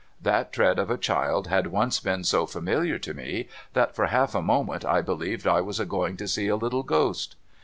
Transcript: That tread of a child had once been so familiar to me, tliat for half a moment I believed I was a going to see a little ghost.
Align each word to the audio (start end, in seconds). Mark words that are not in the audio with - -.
That 0.19 0.51
tread 0.51 0.79
of 0.79 0.89
a 0.89 0.97
child 0.97 1.45
had 1.45 1.67
once 1.67 1.99
been 1.99 2.23
so 2.23 2.47
familiar 2.47 2.97
to 2.97 3.13
me, 3.13 3.47
tliat 3.75 3.93
for 3.93 4.07
half 4.07 4.33
a 4.33 4.41
moment 4.41 4.83
I 4.83 4.99
believed 5.03 5.45
I 5.45 5.61
was 5.61 5.79
a 5.79 5.85
going 5.85 6.17
to 6.17 6.27
see 6.27 6.47
a 6.47 6.55
little 6.55 6.81
ghost. 6.81 7.35